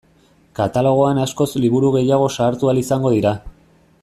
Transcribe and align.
Katalogoan 0.59 1.21
askoz 1.25 1.49
liburu 1.67 1.93
gehiago 1.99 2.33
sartu 2.39 2.73
ahal 2.73 2.85
izango 2.87 3.17
dira. 3.19 3.37